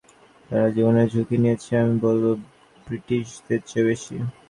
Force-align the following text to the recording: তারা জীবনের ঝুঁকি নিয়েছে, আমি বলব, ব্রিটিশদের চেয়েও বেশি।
তারা 0.49 0.67
জীবনের 0.75 1.07
ঝুঁকি 1.13 1.37
নিয়েছে, 1.37 1.71
আমি 1.83 1.95
বলব, 2.05 2.23
ব্রিটিশদের 2.87 3.59
চেয়েও 3.69 3.87
বেশি। 3.89 4.15